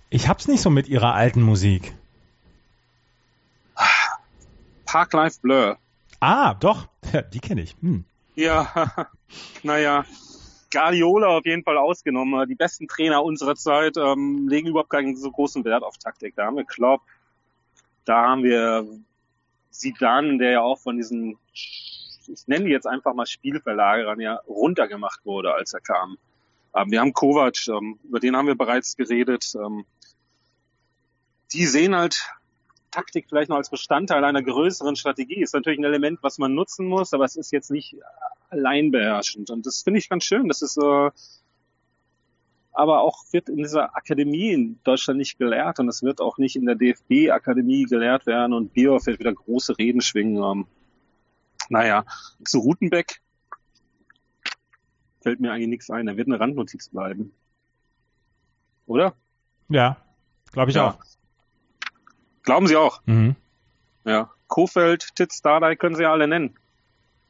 Ich 0.08 0.28
hab's 0.28 0.48
nicht 0.48 0.60
so 0.60 0.70
mit 0.70 0.88
ihrer 0.88 1.14
alten 1.14 1.42
Musik. 1.42 1.94
Park 4.86 5.12
Life 5.12 5.38
Blur. 5.40 5.78
Ah, 6.18 6.54
doch, 6.54 6.88
die 7.32 7.38
kenne 7.40 7.62
ich. 7.62 7.76
Hm. 7.80 8.04
Ja, 8.34 9.08
naja. 9.62 10.04
Guardiola 10.70 11.28
auf 11.28 11.46
jeden 11.46 11.64
Fall 11.64 11.76
ausgenommen. 11.76 12.48
Die 12.48 12.54
besten 12.54 12.88
Trainer 12.88 13.24
unserer 13.24 13.56
Zeit 13.56 13.96
ähm, 13.96 14.48
legen 14.48 14.68
überhaupt 14.68 14.90
keinen 14.90 15.16
so 15.16 15.30
großen 15.30 15.64
Wert 15.64 15.82
auf 15.82 15.98
Taktik. 15.98 16.34
Da 16.36 16.46
haben 16.46 16.56
wir 16.56 16.64
Klopp, 16.64 17.02
da 18.04 18.28
haben 18.28 18.42
wir 18.42 18.86
Zidane, 19.70 20.38
der 20.38 20.50
ja 20.50 20.60
auch 20.60 20.78
von 20.78 20.96
diesen, 20.96 21.38
ich 21.52 22.44
nenne 22.46 22.66
die 22.66 22.70
jetzt 22.70 22.86
einfach 22.86 23.14
mal 23.14 23.26
Spielverlagerern, 23.26 24.20
ja 24.20 24.40
runtergemacht 24.46 25.24
wurde, 25.24 25.54
als 25.54 25.74
er 25.74 25.80
kam. 25.80 26.18
Ähm, 26.74 26.90
wir 26.90 27.00
haben 27.00 27.12
Kovac, 27.12 27.66
ähm, 27.68 27.98
über 28.04 28.20
den 28.20 28.36
haben 28.36 28.46
wir 28.46 28.56
bereits 28.56 28.96
geredet. 28.96 29.54
Ähm, 29.54 29.84
die 31.52 31.66
sehen 31.66 31.96
halt 31.96 32.30
Taktik 32.90 33.26
vielleicht 33.28 33.48
noch 33.50 33.56
als 33.56 33.70
Bestandteil 33.70 34.24
einer 34.24 34.42
größeren 34.42 34.96
Strategie. 34.96 35.42
Ist 35.42 35.54
natürlich 35.54 35.78
ein 35.78 35.84
Element, 35.84 36.18
was 36.22 36.38
man 36.38 36.54
nutzen 36.54 36.86
muss, 36.86 37.12
aber 37.14 37.24
es 37.24 37.36
ist 37.36 37.52
jetzt 37.52 37.70
nicht 37.70 37.96
allein 38.48 38.90
beherrschend. 38.90 39.50
Und 39.50 39.66
das 39.66 39.82
finde 39.82 39.98
ich 39.98 40.08
ganz 40.08 40.24
schön. 40.24 40.48
Das 40.48 40.62
ist 40.62 40.76
äh, 40.78 41.10
aber 42.72 43.00
auch 43.00 43.24
wird 43.32 43.48
in 43.48 43.56
dieser 43.56 43.96
Akademie 43.96 44.52
in 44.52 44.80
Deutschland 44.84 45.18
nicht 45.18 45.38
gelehrt 45.38 45.80
und 45.80 45.88
es 45.88 46.02
wird 46.02 46.20
auch 46.20 46.38
nicht 46.38 46.56
in 46.56 46.66
der 46.66 46.76
DFB-Akademie 46.76 47.84
gelehrt 47.84 48.26
werden 48.26 48.52
und 48.54 48.72
Bioff 48.72 49.06
wird 49.06 49.18
wieder 49.18 49.34
große 49.34 49.76
Reden 49.78 50.00
schwingen. 50.00 50.42
Ähm, 50.42 50.66
naja, 51.68 52.04
zu 52.44 52.58
Rutenbeck 52.60 53.20
fällt 55.20 55.40
mir 55.40 55.52
eigentlich 55.52 55.68
nichts 55.68 55.90
ein. 55.90 56.08
Er 56.08 56.16
wird 56.16 56.28
eine 56.28 56.40
Randnotiz 56.40 56.88
bleiben. 56.88 57.32
Oder? 58.86 59.14
Ja, 59.68 59.96
glaube 60.52 60.70
ich 60.70 60.76
Ja. 60.76 60.90
auch. 60.92 60.98
Glauben 62.42 62.66
Sie 62.66 62.76
auch? 62.76 63.00
Mhm. 63.06 63.36
Ja. 64.04 64.30
Kofeld, 64.48 65.14
Titz, 65.14 65.42
Dardai 65.42 65.76
können 65.76 65.94
Sie 65.94 66.02
ja 66.02 66.12
alle 66.12 66.26
nennen, 66.26 66.56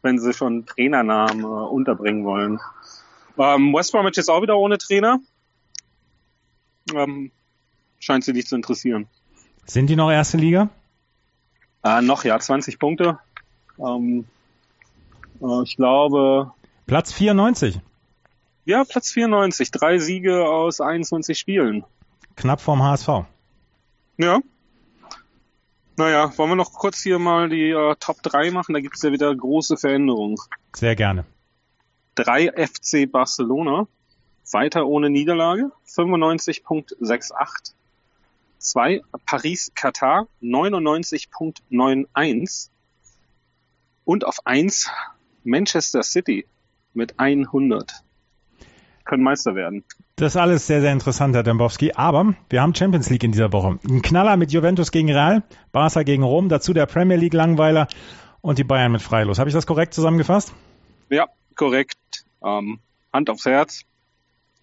wenn 0.02 0.18
Sie 0.18 0.32
schon 0.32 0.66
Trainernamen 0.66 1.42
äh, 1.42 1.46
unterbringen 1.46 2.24
wollen. 2.24 2.58
Ähm, 3.38 3.72
West 3.74 3.92
Bromwich 3.92 4.16
ist 4.16 4.30
auch 4.30 4.42
wieder 4.42 4.56
ohne 4.56 4.78
Trainer. 4.78 5.20
Ähm, 6.94 7.30
scheint 7.98 8.24
Sie 8.24 8.32
nicht 8.32 8.48
zu 8.48 8.56
interessieren. 8.56 9.06
Sind 9.66 9.88
die 9.88 9.96
noch 9.96 10.10
erste 10.10 10.36
Liga? 10.38 10.70
Äh, 11.84 12.02
noch 12.02 12.24
ja, 12.24 12.38
20 12.38 12.78
Punkte. 12.78 13.18
Ähm, 13.78 14.24
äh, 15.40 15.62
ich 15.62 15.76
glaube, 15.76 16.52
Platz 16.86 17.12
94. 17.12 17.80
ja, 18.64 18.84
Platz 18.84 19.12
94. 19.12 19.70
Drei 19.70 19.98
Siege 19.98 20.46
aus 20.48 20.80
21 20.80 21.38
Spielen. 21.38 21.84
Knapp 22.36 22.60
vorm 22.60 22.82
HSV. 22.82 23.24
Ja. 24.16 24.40
Naja, 26.00 26.32
wollen 26.38 26.52
wir 26.52 26.56
noch 26.56 26.72
kurz 26.72 27.02
hier 27.02 27.18
mal 27.18 27.50
die 27.50 27.68
äh, 27.68 27.94
Top 28.00 28.22
3 28.22 28.52
machen? 28.52 28.72
Da 28.72 28.80
gibt 28.80 28.96
es 28.96 29.02
ja 29.02 29.12
wieder 29.12 29.36
große 29.36 29.76
Veränderungen. 29.76 30.38
Sehr 30.74 30.96
gerne. 30.96 31.26
3 32.14 32.52
FC 32.52 33.12
Barcelona, 33.12 33.86
weiter 34.50 34.86
ohne 34.86 35.10
Niederlage, 35.10 35.70
95.68. 35.86 37.74
2 38.56 39.02
Paris 39.26 39.72
Katar, 39.74 40.26
99.91. 40.40 42.70
Und 44.06 44.24
auf 44.24 44.46
1 44.46 44.90
Manchester 45.44 46.02
City 46.02 46.46
mit 46.94 47.18
100. 47.18 47.92
Können 49.10 49.24
Meister 49.24 49.56
werden. 49.56 49.82
Das 50.14 50.34
ist 50.34 50.36
alles 50.36 50.68
sehr, 50.68 50.82
sehr 50.82 50.92
interessant, 50.92 51.34
Herr 51.34 51.42
Dembowski. 51.42 51.94
Aber 51.94 52.36
wir 52.48 52.62
haben 52.62 52.76
Champions 52.76 53.10
League 53.10 53.24
in 53.24 53.32
dieser 53.32 53.52
Woche. 53.52 53.80
Ein 53.82 54.02
Knaller 54.02 54.36
mit 54.36 54.52
Juventus 54.52 54.92
gegen 54.92 55.10
Real, 55.10 55.42
Barca 55.72 56.04
gegen 56.04 56.22
Rom, 56.22 56.48
dazu 56.48 56.72
der 56.72 56.86
Premier 56.86 57.16
League 57.16 57.34
Langweiler 57.34 57.88
und 58.40 58.60
die 58.60 58.62
Bayern 58.62 58.92
mit 58.92 59.02
Freilos. 59.02 59.40
Habe 59.40 59.50
ich 59.50 59.54
das 59.54 59.66
korrekt 59.66 59.94
zusammengefasst? 59.94 60.54
Ja, 61.08 61.26
korrekt. 61.56 61.98
Ähm, 62.40 62.78
Hand 63.12 63.30
aufs 63.30 63.46
Herz. 63.46 63.82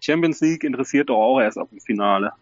Champions 0.00 0.40
League 0.40 0.64
interessiert 0.64 1.10
doch 1.10 1.20
auch 1.20 1.40
erst 1.40 1.58
auf 1.58 1.68
dem 1.68 1.80
Finale. 1.80 2.32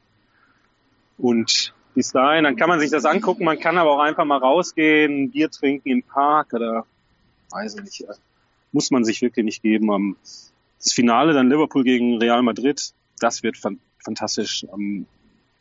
Und 1.19 1.75
bis 1.97 2.13
dahin, 2.13 2.45
dann 2.45 2.55
kann 2.55 2.69
man 2.69 2.79
sich 2.79 2.93
das 2.93 3.05
angucken, 3.05 3.45
man 3.45 3.59
kann 3.59 3.79
aber 3.79 3.91
auch 3.91 3.99
einfach 3.99 4.25
mal 4.25 4.39
rausgehen, 4.39 5.25
ein 5.25 5.31
Bier 5.33 5.51
trinken 5.51 5.89
im 5.89 6.05
Park 6.05 6.53
oder 6.53 6.87
weiß 7.51 7.75
ich 7.75 7.83
nicht. 7.83 8.05
Muss 8.71 8.93
man 8.93 9.05
sich 9.05 9.23
wirklich 9.23 9.45
nicht 9.45 9.61
geben. 9.61 10.17
Das 10.83 10.93
Finale 10.93 11.33
dann 11.33 11.49
Liverpool 11.49 11.85
gegen 11.85 12.19
Real 12.19 12.43
Madrid, 12.43 12.93
das 13.19 13.43
wird 13.43 13.57
fan 13.57 13.79
fantastisch. 13.99 14.65
Ähm, 14.73 15.07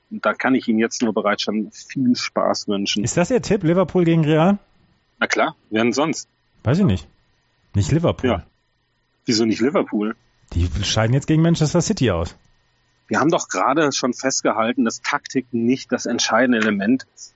Da 0.10 0.34
kann 0.34 0.54
ich 0.54 0.68
Ihnen 0.68 0.80
jetzt 0.80 1.02
nur 1.02 1.14
bereits 1.14 1.42
schon 1.42 1.72
viel 1.72 2.16
Spaß 2.16 2.68
wünschen. 2.68 3.04
Ist 3.04 3.18
das 3.18 3.32
Ihr 3.32 3.42
Tipp, 3.42 3.64
Liverpool 3.64 4.06
gegen 4.06 4.24
Real? 4.24 4.60
Na 5.20 5.28
klar, 5.28 5.56
wer 5.72 5.84
denn 5.84 5.94
sonst? 5.94 6.28
Weiß 6.64 6.78
ich 6.80 6.86
nicht. 6.86 7.08
Nicht 7.74 7.92
Liverpool. 7.92 8.30
Ja. 8.30 8.46
Wieso 9.26 9.46
nicht 9.46 9.62
Liverpool? 9.62 10.16
Die 10.54 10.70
scheiden 10.84 11.14
jetzt 11.14 11.26
gegen 11.26 11.42
Manchester 11.42 11.82
City 11.82 12.12
aus. 12.12 12.36
Wir 13.08 13.20
haben 13.20 13.32
doch 13.32 13.50
gerade 13.50 13.92
schon 13.92 14.14
festgehalten, 14.14 14.86
dass 14.86 15.02
Taktik 15.02 15.48
nicht 15.52 15.92
das 15.92 16.06
entscheidende 16.06 16.60
Element 16.60 17.08
ist. 17.16 17.34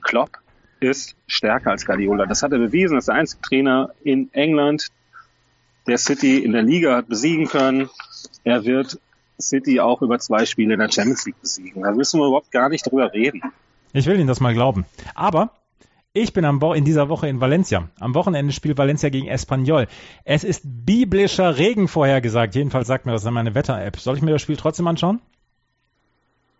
Klopp 0.00 0.38
ist 0.80 1.14
stärker 1.26 1.70
als 1.70 1.86
Guardiola. 1.86 2.26
Das 2.26 2.42
hat 2.42 2.52
er 2.52 2.58
bewiesen. 2.58 2.94
Das 2.94 3.02
ist 3.02 3.08
der 3.08 3.14
einzige 3.16 3.42
Trainer 3.42 3.90
in 4.02 4.32
England, 4.32 4.88
der 5.86 5.98
City 5.98 6.38
in 6.38 6.52
der 6.52 6.62
Liga 6.62 6.96
hat 6.96 7.08
besiegen 7.08 7.46
können. 7.46 7.90
Er 8.44 8.64
wird 8.64 8.98
City 9.40 9.80
auch 9.80 10.02
über 10.02 10.18
zwei 10.18 10.46
Spiele 10.46 10.74
in 10.74 10.80
der 10.80 10.90
Champions 10.90 11.26
League 11.26 11.40
besiegen. 11.40 11.82
Da 11.82 11.92
müssen 11.92 12.20
wir 12.20 12.26
überhaupt 12.26 12.50
gar 12.50 12.68
nicht 12.68 12.90
drüber 12.90 13.12
reden. 13.12 13.42
Ich 13.92 14.06
will 14.06 14.18
Ihnen 14.18 14.28
das 14.28 14.40
mal 14.40 14.54
glauben. 14.54 14.86
Aber 15.14 15.50
ich 16.14 16.32
bin 16.32 16.44
am 16.44 16.60
Wo 16.60 16.74
in 16.74 16.84
dieser 16.84 17.08
Woche 17.08 17.28
in 17.28 17.40
Valencia. 17.40 17.88
Am 17.98 18.14
Wochenende 18.14 18.52
spielt 18.52 18.78
Valencia 18.78 19.08
gegen 19.08 19.28
Espanyol. 19.28 19.88
Es 20.24 20.44
ist 20.44 20.62
biblischer 20.64 21.58
Regen 21.58 21.88
vorhergesagt. 21.88 22.54
Jedenfalls 22.54 22.86
sagt 22.86 23.06
mir 23.06 23.12
das 23.12 23.24
in 23.24 23.34
meine 23.34 23.54
Wetter-App. 23.54 23.98
Soll 23.98 24.16
ich 24.16 24.22
mir 24.22 24.32
das 24.32 24.42
Spiel 24.42 24.56
trotzdem 24.56 24.86
anschauen? 24.86 25.20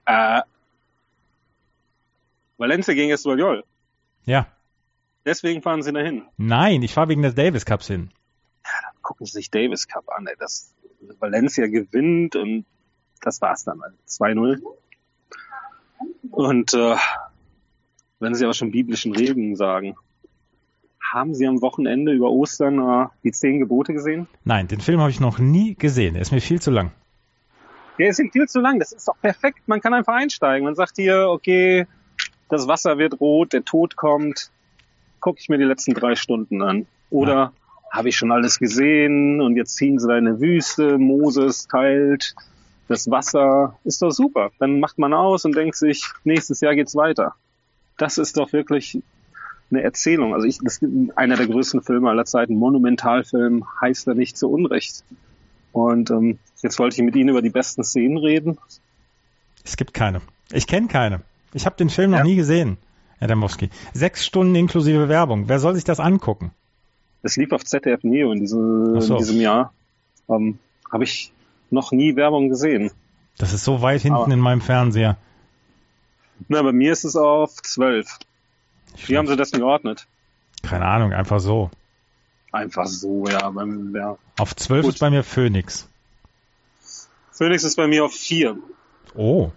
Äh, 0.06 0.40
Valencia 2.58 2.94
gegen 2.94 3.12
Espanyol. 3.12 3.64
Ja. 4.24 4.46
Deswegen 5.24 5.62
fahren 5.62 5.82
sie 5.82 5.92
dahin. 5.92 6.22
Nein, 6.36 6.82
ich 6.82 6.94
fahre 6.94 7.08
wegen 7.08 7.22
des 7.22 7.34
Davis 7.34 7.64
Cups 7.64 7.86
hin. 7.86 8.10
Gucken 9.12 9.26
sie 9.26 9.32
sich 9.32 9.50
Davis 9.50 9.88
Cup 9.88 10.08
an. 10.08 10.26
Ey. 10.26 10.36
Das 10.38 10.74
Valencia 11.20 11.66
gewinnt 11.66 12.34
und 12.34 12.64
das 13.20 13.42
war's 13.42 13.64
dann. 13.64 13.78
2-0. 14.08 14.62
Und 16.30 16.72
äh, 16.72 16.96
wenn 18.20 18.34
Sie 18.34 18.44
aber 18.44 18.54
schon 18.54 18.70
biblischen 18.70 19.14
Regen 19.14 19.54
sagen, 19.54 19.96
haben 20.98 21.34
Sie 21.34 21.46
am 21.46 21.60
Wochenende 21.60 22.12
über 22.12 22.30
Ostern 22.30 22.78
äh, 22.78 23.08
die 23.22 23.32
zehn 23.32 23.58
Gebote 23.58 23.92
gesehen? 23.92 24.28
Nein, 24.44 24.66
den 24.66 24.80
Film 24.80 25.00
habe 25.00 25.10
ich 25.10 25.20
noch 25.20 25.38
nie 25.38 25.74
gesehen. 25.74 26.14
Er 26.14 26.22
ist 26.22 26.32
mir 26.32 26.40
viel 26.40 26.58
zu 26.58 26.70
lang. 26.70 26.90
Der 27.98 28.08
ist 28.08 28.18
ihm 28.18 28.32
viel 28.32 28.48
zu 28.48 28.60
lang. 28.60 28.78
Das 28.78 28.92
ist 28.92 29.06
doch 29.06 29.20
perfekt. 29.20 29.60
Man 29.66 29.82
kann 29.82 29.92
einfach 29.92 30.14
einsteigen. 30.14 30.64
Man 30.64 30.74
sagt 30.74 30.96
hier, 30.96 31.28
okay, 31.28 31.86
das 32.48 32.66
Wasser 32.66 32.96
wird 32.96 33.20
rot, 33.20 33.52
der 33.52 33.66
Tod 33.66 33.96
kommt. 33.96 34.50
Gucke 35.20 35.38
ich 35.38 35.50
mir 35.50 35.58
die 35.58 35.64
letzten 35.64 35.92
drei 35.92 36.16
Stunden 36.16 36.62
an. 36.62 36.86
Oder 37.10 37.34
ja. 37.34 37.52
Habe 37.92 38.08
ich 38.08 38.16
schon 38.16 38.32
alles 38.32 38.58
gesehen 38.58 39.42
und 39.42 39.56
jetzt 39.56 39.76
ziehen 39.76 39.98
sie 39.98 40.08
da 40.08 40.16
in 40.16 40.26
eine 40.26 40.40
Wüste, 40.40 40.96
Moses 40.96 41.68
teilt 41.68 42.34
das 42.88 43.10
Wasser. 43.10 43.78
Ist 43.84 44.00
doch 44.00 44.10
super. 44.10 44.50
Dann 44.58 44.80
macht 44.80 44.98
man 44.98 45.12
aus 45.12 45.44
und 45.44 45.54
denkt 45.54 45.76
sich, 45.76 46.06
nächstes 46.24 46.60
Jahr 46.60 46.74
geht's 46.74 46.96
weiter. 46.96 47.34
Das 47.98 48.16
ist 48.16 48.38
doch 48.38 48.52
wirklich 48.52 48.98
eine 49.70 49.82
Erzählung. 49.82 50.34
Also 50.34 50.46
ich, 50.46 50.58
das 50.58 50.78
ist 50.78 51.16
einer 51.16 51.36
der 51.36 51.46
größten 51.46 51.82
Filme 51.82 52.08
aller 52.08 52.24
Zeiten. 52.24 52.54
Monumentalfilm 52.54 53.66
heißt 53.80 54.08
er 54.08 54.14
nicht 54.14 54.38
zu 54.38 54.50
Unrecht. 54.50 55.04
Und 55.72 56.10
ähm, 56.10 56.38
jetzt 56.62 56.78
wollte 56.78 56.96
ich 56.96 57.04
mit 57.04 57.14
Ihnen 57.14 57.28
über 57.28 57.42
die 57.42 57.50
besten 57.50 57.84
Szenen 57.84 58.16
reden. 58.16 58.58
Es 59.64 59.76
gibt 59.76 59.92
keine. 59.92 60.22
Ich 60.50 60.66
kenne 60.66 60.88
keine. 60.88 61.20
Ich 61.52 61.66
habe 61.66 61.76
den 61.76 61.90
Film 61.90 62.10
noch 62.12 62.18
ja. 62.18 62.24
nie 62.24 62.36
gesehen, 62.36 62.78
Herr 63.18 63.28
Demowski. 63.28 63.68
Sechs 63.92 64.24
Stunden 64.24 64.54
inklusive 64.54 65.10
Werbung. 65.10 65.48
Wer 65.48 65.58
soll 65.58 65.74
sich 65.74 65.84
das 65.84 66.00
angucken? 66.00 66.52
Es 67.22 67.36
lief 67.36 67.52
auf 67.52 67.64
ZDF 67.64 68.02
Neo 68.02 68.32
in, 68.32 68.40
diese, 68.40 69.00
so. 69.00 69.14
in 69.14 69.18
diesem 69.18 69.40
Jahr. 69.40 69.72
Ähm, 70.28 70.58
habe 70.90 71.04
ich 71.04 71.32
noch 71.70 71.92
nie 71.92 72.16
Werbung 72.16 72.48
gesehen. 72.48 72.90
Das 73.38 73.52
ist 73.52 73.64
so 73.64 73.80
weit 73.82 74.02
hinten 74.02 74.16
Aber, 74.16 74.32
in 74.32 74.40
meinem 74.40 74.60
Fernseher. 74.60 75.16
Na, 76.48 76.62
bei 76.62 76.72
mir 76.72 76.92
ist 76.92 77.04
es 77.04 77.16
auf 77.16 77.54
zwölf. 77.62 78.18
Wie 79.06 79.16
haben 79.16 79.26
Sie 79.26 79.36
das 79.36 79.52
geordnet? 79.52 80.06
Keine 80.62 80.84
Ahnung, 80.84 81.12
einfach 81.12 81.40
so. 81.40 81.70
Einfach 82.52 82.86
so, 82.86 83.26
ja. 83.26 83.48
Beim, 83.50 83.94
ja. 83.96 84.18
Auf 84.38 84.54
12 84.54 84.88
ist 84.88 84.98
bei 85.00 85.10
mir 85.10 85.24
Phoenix. 85.24 85.88
Phoenix 87.32 87.64
ist 87.64 87.76
bei 87.76 87.86
mir 87.86 88.04
auf 88.04 88.12
4. 88.12 88.56
Oh. 89.14 89.50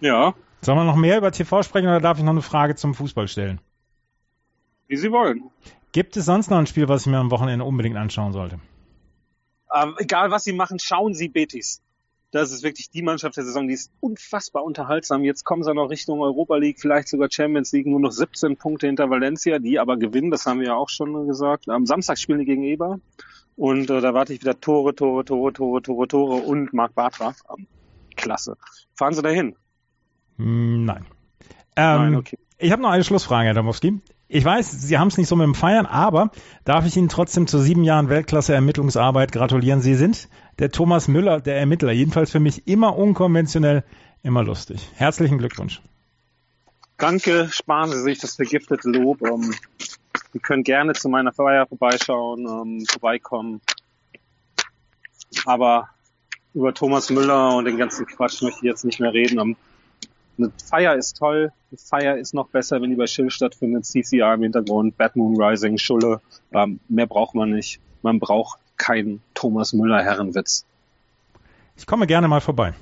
Ja. 0.00 0.34
Sollen 0.62 0.78
wir 0.78 0.84
noch 0.84 0.96
mehr 0.96 1.18
über 1.18 1.30
TV 1.30 1.62
sprechen 1.62 1.86
oder 1.86 2.00
darf 2.00 2.18
ich 2.18 2.24
noch 2.24 2.32
eine 2.32 2.42
Frage 2.42 2.74
zum 2.74 2.94
Fußball 2.94 3.28
stellen? 3.28 3.60
Wie 4.88 4.96
Sie 4.96 5.10
wollen. 5.10 5.50
Gibt 5.92 6.16
es 6.16 6.26
sonst 6.26 6.50
noch 6.50 6.58
ein 6.58 6.66
Spiel, 6.66 6.88
was 6.88 7.02
ich 7.02 7.06
mir 7.08 7.18
am 7.18 7.30
Wochenende 7.30 7.64
unbedingt 7.64 7.96
anschauen 7.96 8.32
sollte? 8.32 8.60
Ähm, 9.74 9.94
egal 9.98 10.30
was 10.30 10.44
Sie 10.44 10.52
machen, 10.52 10.78
schauen 10.78 11.14
Sie 11.14 11.28
Betis 11.28 11.82
das 12.36 12.52
ist 12.52 12.62
wirklich 12.62 12.90
die 12.90 13.02
Mannschaft 13.02 13.36
der 13.36 13.44
Saison, 13.44 13.68
die 13.68 13.74
ist 13.74 13.90
unfassbar 14.00 14.64
unterhaltsam. 14.64 15.24
Jetzt 15.24 15.44
kommen 15.44 15.62
sie 15.62 15.72
noch 15.72 15.90
Richtung 15.90 16.20
Europa 16.20 16.56
League, 16.56 16.80
vielleicht 16.80 17.08
sogar 17.08 17.28
Champions 17.30 17.72
League, 17.72 17.86
nur 17.86 18.00
noch 18.00 18.10
17 18.10 18.56
Punkte 18.56 18.86
hinter 18.86 19.08
Valencia, 19.10 19.58
die 19.58 19.78
aber 19.78 19.96
gewinnen, 19.96 20.30
das 20.30 20.44
haben 20.46 20.60
wir 20.60 20.68
ja 20.68 20.74
auch 20.74 20.88
schon 20.88 21.26
gesagt. 21.26 21.68
Am 21.68 21.86
Samstag 21.86 22.18
spielen 22.18 22.40
die 22.40 22.44
gegen 22.44 22.64
Eber 22.64 22.98
und 23.56 23.90
äh, 23.90 24.00
da 24.00 24.12
warte 24.12 24.34
ich 24.34 24.40
wieder 24.40 24.60
Tore, 24.60 24.94
Tore, 24.94 25.24
Tore, 25.24 25.52
Tore, 25.52 25.82
Tore, 25.82 26.08
Tore 26.08 26.42
und 26.42 26.72
Marc 26.72 26.94
Bartra. 26.94 27.34
Klasse. 28.16 28.56
Fahren 28.94 29.14
Sie 29.14 29.22
dahin? 29.22 29.56
Hm, 30.36 30.84
nein. 30.84 31.06
Ähm, 31.76 31.96
Nein, 31.96 32.16
okay. 32.16 32.38
Ich 32.58 32.72
habe 32.72 32.80
noch 32.80 32.90
eine 32.90 33.04
Schlussfrage, 33.04 33.46
Herr 33.46 33.54
Damowski. 33.54 34.00
Ich 34.28 34.44
weiß, 34.44 34.72
Sie 34.72 34.98
haben 34.98 35.08
es 35.08 35.18
nicht 35.18 35.28
so 35.28 35.36
mit 35.36 35.44
dem 35.44 35.54
Feiern, 35.54 35.86
aber 35.86 36.30
darf 36.64 36.84
ich 36.84 36.96
Ihnen 36.96 37.08
trotzdem 37.08 37.46
zu 37.46 37.58
sieben 37.58 37.84
Jahren 37.84 38.08
Weltklasse-Ermittlungsarbeit 38.08 39.30
gratulieren? 39.30 39.80
Sie 39.80 39.94
sind 39.94 40.28
der 40.58 40.72
Thomas 40.72 41.06
Müller, 41.06 41.40
der 41.40 41.58
Ermittler. 41.58 41.92
Jedenfalls 41.92 42.32
für 42.32 42.40
mich 42.40 42.66
immer 42.66 42.96
unkonventionell, 42.96 43.84
immer 44.24 44.42
lustig. 44.42 44.90
Herzlichen 44.96 45.38
Glückwunsch. 45.38 45.80
Danke, 46.98 47.48
sparen 47.52 47.90
Sie 47.90 48.02
sich 48.02 48.18
das 48.18 48.34
vergiftete 48.34 48.88
Lob. 48.88 49.22
Um, 49.22 49.54
Sie 50.32 50.40
können 50.40 50.64
gerne 50.64 50.94
zu 50.94 51.08
meiner 51.08 51.32
Feier 51.32 51.66
vorbeischauen, 51.66 52.46
um, 52.46 52.84
vorbeikommen. 52.84 53.60
Aber 55.44 55.88
über 56.52 56.74
Thomas 56.74 57.10
Müller 57.10 57.54
und 57.56 57.66
den 57.66 57.76
ganzen 57.76 58.06
Quatsch 58.06 58.42
möchte 58.42 58.58
ich 58.58 58.64
jetzt 58.64 58.84
nicht 58.84 58.98
mehr 58.98 59.12
reden. 59.12 59.38
Um, 59.38 59.56
eine 60.38 60.52
Feier 60.64 60.94
ist 60.94 61.16
toll. 61.16 61.52
Eine 61.70 61.78
Feier 61.78 62.16
ist 62.16 62.34
noch 62.34 62.48
besser, 62.48 62.80
wenn 62.80 62.90
die 62.90 62.96
bei 62.96 63.06
Schill 63.06 63.30
stattfindet. 63.30 63.84
CCR 63.84 64.34
im 64.34 64.42
Hintergrund, 64.42 64.96
Bad 64.96 65.16
Moon 65.16 65.40
Rising, 65.40 65.78
Schulle. 65.78 66.20
Ähm, 66.52 66.80
mehr 66.88 67.06
braucht 67.06 67.34
man 67.34 67.50
nicht. 67.50 67.80
Man 68.02 68.20
braucht 68.20 68.58
keinen 68.76 69.22
Thomas 69.34 69.72
Müller 69.72 70.02
Herrenwitz. 70.02 70.64
Ich 71.76 71.86
komme 71.86 72.06
gerne 72.06 72.28
mal 72.28 72.40
vorbei. 72.40 72.74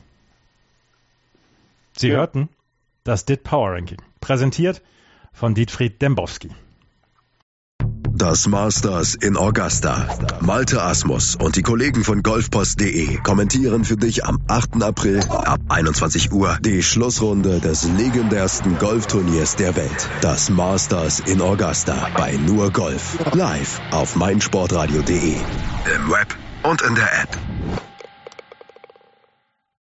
Sie 1.97 2.09
ja. 2.09 2.17
hörten 2.17 2.49
das 3.05 3.25
DIT 3.25 3.45
Power 3.45 3.73
Ranking, 3.73 4.01
präsentiert 4.21 4.83
von 5.33 5.55
Dietfried 5.55 6.01
Dembowski. 6.01 6.51
Das 8.17 8.47
Masters 8.47 9.17
in 9.17 9.37
Augusta. 9.37 10.07
Malte 10.39 10.81
Asmus 10.81 11.35
und 11.35 11.57
die 11.57 11.63
Kollegen 11.63 12.05
von 12.05 12.23
golfpost.de 12.23 13.17
kommentieren 13.17 13.85
für 13.85 13.97
dich 13.97 14.25
am 14.25 14.39
8. 14.47 14.81
April 14.85 15.21
ab 15.29 15.59
21 15.69 16.31
Uhr 16.31 16.57
die 16.61 16.85
Schlussrunde 16.85 17.59
des 17.59 17.83
legendärsten 17.85 18.79
Golfturniers 18.79 19.57
der 19.57 19.75
Welt. 19.75 20.09
Das 20.21 20.49
Masters 20.49 21.19
in 21.19 21.41
Augusta 21.41 22.09
bei 22.17 22.37
Nur 22.37 22.71
Golf. 22.71 23.19
Live 23.33 23.81
auf 23.91 24.15
meinsportradio.de. 24.15 25.35
Im 25.35 26.11
Web 26.11 26.39
und 26.63 26.83
in 26.83 26.95
der 26.95 27.13
App. 27.21 27.94